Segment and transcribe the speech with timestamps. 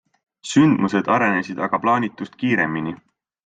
[0.51, 2.99] Sündmused arenesid aga plaanitust kiiremini.